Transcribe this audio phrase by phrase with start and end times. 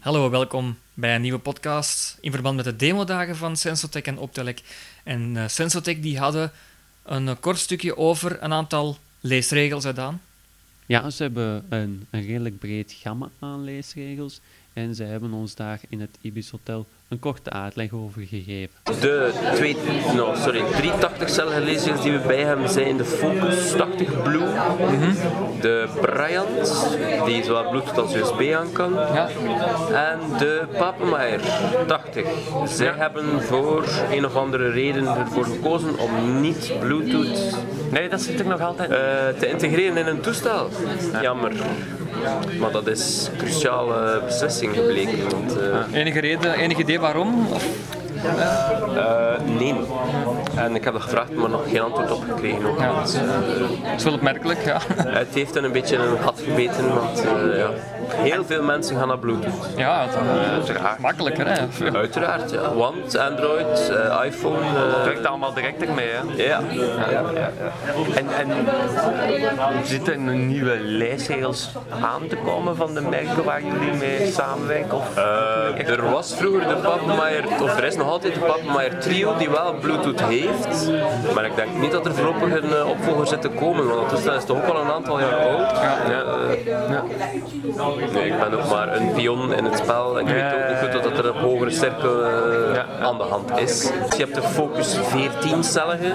[0.00, 4.60] Hallo, welkom bij een nieuwe podcast in verband met de demodagen van Sensotech en Optelec.
[5.04, 6.52] En uh, Sensotech die hadden
[7.02, 10.22] een kort stukje over een aantal leesregels gedaan.
[10.86, 14.40] Ja, ze hebben een, een redelijk breed gamma aan leesregels
[14.72, 18.76] en ze hebben ons daar in het Ibis Hotel een korte uitleg over gegeven.
[19.00, 19.76] De twee,
[20.14, 24.46] no, sorry, 380-cellige lasers die we bij hebben zijn de Focus 80 Blue,
[25.60, 26.86] de Bryant,
[27.24, 29.28] die zowel Bluetooth als USB aan kan, Ja.
[30.12, 31.40] en de Papenmeier
[31.86, 32.26] 80.
[32.66, 37.56] Zij hebben voor een of andere reden ervoor gekozen om niet Bluetooth
[37.90, 38.90] Nee, dat zit er nog altijd.
[38.90, 40.68] eh, te integreren in een toestel.
[41.22, 41.52] Jammer.
[42.60, 45.30] Maar dat is cruciale beslissing gebleken.
[45.30, 47.46] Want, eh, Enige reden, enig idee waarom?
[48.96, 49.74] Eh, nee.
[50.56, 52.66] En ik heb dat gevraagd, maar nog geen antwoord op gekregen.
[52.70, 52.78] Ook.
[52.78, 54.78] ja, dat is, dat is wel opmerkelijk, ja.
[55.20, 57.68] Het heeft dan een beetje een gat gebeten, want eh, ja,
[58.14, 59.68] heel veel mensen gaan naar Bluetooth.
[59.76, 61.92] Ja, het is makkelijker, hè.
[61.98, 62.74] Uiteraard, ja.
[62.74, 64.58] Want Android, eh, iPhone.
[64.58, 66.42] eh, werkt allemaal direct ermee, hè?
[66.42, 66.60] ja.
[68.14, 68.48] En, en
[69.84, 71.70] zitten er nieuwe lijstregels
[72.02, 74.96] aan te komen van de merken waar jullie mee samenwerken?
[74.96, 79.36] Of, Eh, er was vroeger de Papenmeier, of er is nog altijd de Papenmeier Trio
[79.36, 80.90] die wel Bluetooth heeft.
[81.34, 84.30] Maar ik denk niet dat er voorlopig een eh, opvolger zit te komen, want ondertussen
[84.32, 85.70] is het toch ook al een aantal jaar oud.
[85.80, 87.02] Ja, eh,
[88.12, 90.78] Nee, ik ben ook maar een pion in het spel en ik weet ook niet
[90.92, 93.80] goed dat er een hogere cirkel eh, aan de hand is.
[94.08, 96.12] Dus je hebt de Focus 14-cellige,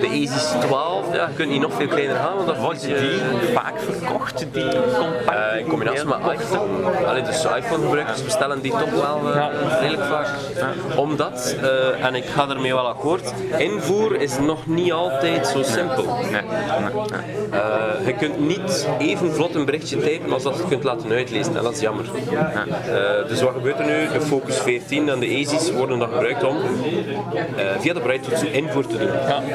[0.00, 3.38] de ASIS 12, ja, je kunt niet nog veel kleiner gaan, want Worden verlies je-
[3.40, 5.52] die vaak verkocht, die compact?
[5.52, 7.06] eh, in combinatie met iPhone.
[7.06, 9.46] Allee, dus iPhone-gebruikers bestellen die toch wel eh,
[9.80, 10.28] redelijk vaak.
[10.96, 16.04] Omdat, eh, en ik ga ermee wel akkoord, invoer is nog niet altijd zo simpel.
[16.30, 16.42] Nee.
[17.50, 21.56] Eh, je kunt niet even vlot een berichtje typen als dat je kunt laten uitlezen.
[21.56, 22.04] En dat is jammer.
[22.04, 24.08] Eh, dus wat gebeurt er nu?
[24.12, 26.56] De Focus 14 en de ASIS worden dan gebruikt om
[27.78, 29.54] via de braille-toets invoer te doen.